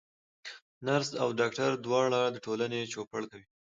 نرس 0.85 1.09
او 1.21 1.29
ډاکټر 1.39 1.71
دواړه 1.85 2.19
د 2.33 2.35
ټولني 2.45 2.81
چوپړ 2.93 3.21
کوي. 3.31 3.45